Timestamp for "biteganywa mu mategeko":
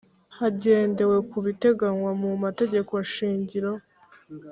1.45-2.93